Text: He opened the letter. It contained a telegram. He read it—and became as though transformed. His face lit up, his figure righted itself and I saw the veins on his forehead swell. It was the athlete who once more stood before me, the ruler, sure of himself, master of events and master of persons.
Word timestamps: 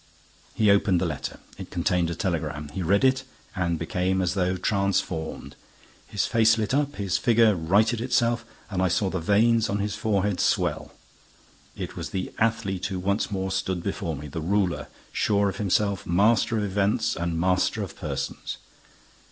He 0.55 0.71
opened 0.71 0.99
the 0.99 1.05
letter. 1.05 1.39
It 1.59 1.69
contained 1.69 2.09
a 2.09 2.15
telegram. 2.15 2.69
He 2.69 2.81
read 2.81 3.03
it—and 3.03 3.77
became 3.77 4.19
as 4.19 4.33
though 4.33 4.57
transformed. 4.57 5.55
His 6.07 6.25
face 6.25 6.57
lit 6.57 6.73
up, 6.73 6.95
his 6.95 7.19
figure 7.19 7.53
righted 7.55 8.01
itself 8.01 8.43
and 8.71 8.81
I 8.81 8.87
saw 8.87 9.11
the 9.11 9.19
veins 9.19 9.69
on 9.69 9.77
his 9.77 9.93
forehead 9.93 10.39
swell. 10.39 10.91
It 11.77 11.95
was 11.95 12.09
the 12.09 12.33
athlete 12.39 12.87
who 12.87 12.97
once 12.97 13.29
more 13.29 13.51
stood 13.51 13.83
before 13.83 14.15
me, 14.15 14.27
the 14.27 14.41
ruler, 14.41 14.87
sure 15.11 15.47
of 15.49 15.57
himself, 15.57 16.03
master 16.07 16.57
of 16.57 16.63
events 16.63 17.15
and 17.15 17.39
master 17.39 17.83
of 17.83 17.95
persons. 17.95 18.57